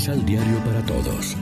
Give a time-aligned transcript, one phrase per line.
[0.00, 1.36] Misal Diario para Todos.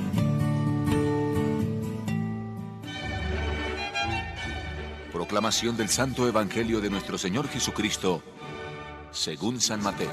[5.13, 8.21] Proclamación del Santo Evangelio de nuestro Señor Jesucristo,
[9.13, 10.10] según San Mateo.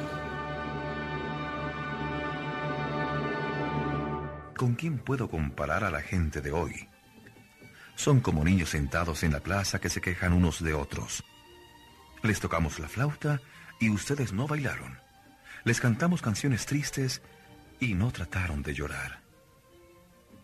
[4.55, 6.87] ¿Con quién puedo comparar a la gente de hoy?
[7.95, 11.23] Son como niños sentados en la plaza que se quejan unos de otros.
[12.21, 13.41] Les tocamos la flauta
[13.79, 14.99] y ustedes no bailaron.
[15.63, 17.23] Les cantamos canciones tristes
[17.79, 19.21] y no trataron de llorar.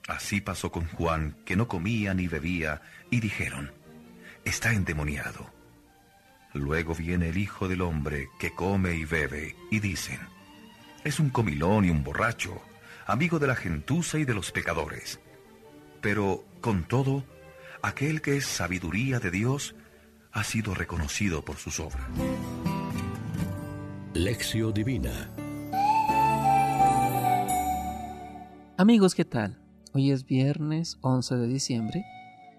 [0.07, 3.71] Así pasó con Juan, que no comía ni bebía, y dijeron,
[4.43, 5.49] está endemoniado.
[6.53, 10.19] Luego viene el Hijo del Hombre, que come y bebe, y dicen,
[11.03, 12.61] es un comilón y un borracho,
[13.05, 15.19] amigo de la gentuza y de los pecadores.
[16.01, 17.23] Pero, con todo,
[17.81, 19.75] aquel que es sabiduría de Dios,
[20.31, 22.07] ha sido reconocido por sus obras.
[24.13, 25.29] Lección Divina
[28.81, 29.59] Amigos, ¿qué tal?
[29.93, 32.03] Hoy es viernes 11 de diciembre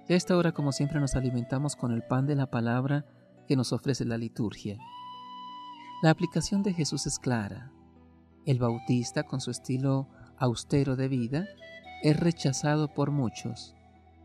[0.09, 3.05] a esta hora como siempre nos alimentamos con el pan de la palabra
[3.49, 4.79] que nos ofrece la liturgia.
[6.01, 7.73] La aplicación de Jesús es clara.
[8.47, 10.07] El bautista, con su estilo
[10.39, 11.45] austero de vida,
[12.05, 13.75] es rechazado por muchos.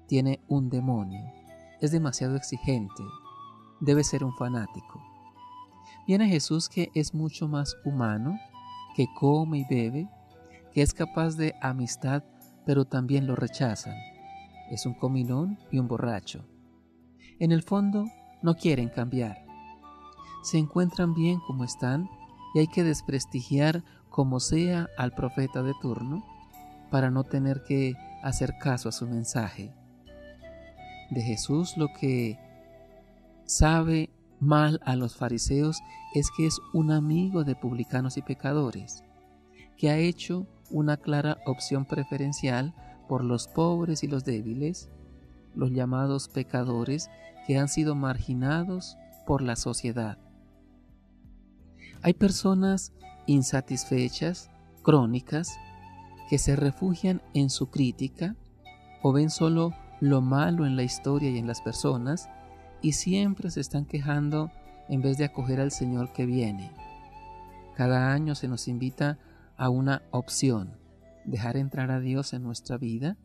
[0.07, 1.25] Tiene un demonio.
[1.81, 3.03] Es demasiado exigente.
[3.79, 5.01] Debe ser un fanático.
[6.05, 8.37] Viene Jesús que es mucho más humano,
[8.95, 10.07] que come y bebe,
[10.77, 12.23] que es capaz de amistad,
[12.63, 13.95] pero también lo rechazan.
[14.69, 16.45] Es un comilón y un borracho.
[17.39, 18.05] En el fondo,
[18.43, 19.43] no quieren cambiar.
[20.43, 22.07] Se encuentran bien como están
[22.53, 26.23] y hay que desprestigiar como sea al profeta de turno
[26.91, 29.73] para no tener que hacer caso a su mensaje.
[31.09, 32.37] De Jesús lo que
[33.47, 35.81] sabe mal a los fariseos
[36.13, 39.03] es que es un amigo de publicanos y pecadores,
[39.77, 42.73] que ha hecho una clara opción preferencial
[43.07, 44.89] por los pobres y los débiles,
[45.55, 47.09] los llamados pecadores
[47.45, 50.17] que han sido marginados por la sociedad.
[52.01, 52.93] Hay personas
[53.25, 54.49] insatisfechas,
[54.83, 55.57] crónicas,
[56.29, 58.35] que se refugian en su crítica
[59.01, 62.29] o ven solo lo malo en la historia y en las personas
[62.81, 64.51] y siempre se están quejando
[64.89, 66.71] en vez de acoger al Señor que viene.
[67.75, 69.17] Cada año se nos invita
[69.57, 70.77] a una opción,
[71.25, 73.17] dejar entrar a Dios en nuestra vida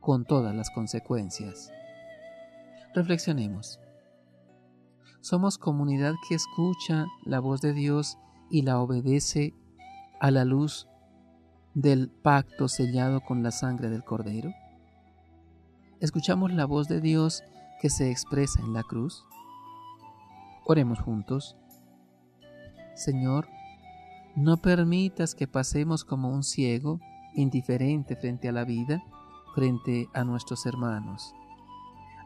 [0.00, 1.72] con todas las consecuencias.
[2.94, 3.80] Reflexionemos.
[5.20, 8.18] Somos comunidad que escucha la voz de Dios
[8.50, 9.54] y la obedece
[10.20, 10.88] a la luz
[11.74, 14.52] del pacto sellado con la sangre del Cordero.
[16.00, 17.42] Escuchamos la voz de Dios
[17.80, 19.24] que se expresa en la cruz.
[20.64, 21.56] Oremos juntos.
[22.94, 23.48] Señor,
[24.38, 27.00] no permitas que pasemos como un ciego,
[27.34, 29.02] indiferente frente a la vida,
[29.54, 31.34] frente a nuestros hermanos.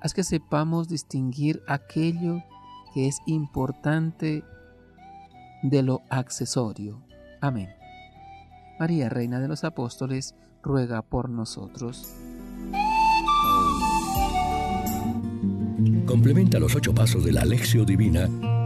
[0.02, 2.42] Haz que sepamos distinguir aquello
[2.92, 4.44] que es importante
[5.62, 7.02] de lo accesorio.
[7.40, 7.70] Amén.
[8.78, 12.14] María, Reina de los Apóstoles, ruega por nosotros.
[16.04, 18.28] Complementa los ocho pasos de la Alexio Divina